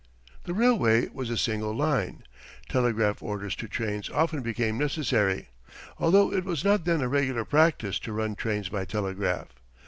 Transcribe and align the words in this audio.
The 0.45 0.55
railway 0.55 1.09
was 1.09 1.29
a 1.29 1.37
single 1.37 1.75
line. 1.75 2.23
Telegraph 2.67 3.21
orders 3.21 3.55
to 3.57 3.67
trains 3.67 4.09
often 4.09 4.41
became 4.41 4.75
necessary, 4.75 5.49
although 5.99 6.33
it 6.33 6.43
was 6.43 6.65
not 6.65 6.85
then 6.85 7.01
a 7.01 7.07
regular 7.07 7.45
practice 7.45 7.99
to 7.99 8.11
run 8.11 8.33
trains 8.35 8.67
by 8.67 8.83
telegraph. 8.83 9.49